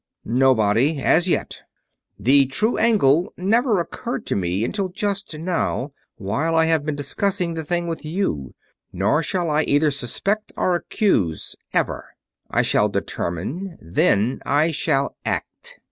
[0.25, 1.61] "Nobody, as yet.
[2.17, 7.53] The true angle never occurred to me until just now, while I have been discussing
[7.53, 8.55] the thing with you.
[8.91, 12.15] Nor shall I either suspect or accuse, ever.
[12.49, 15.77] I shall determine, then I shall act."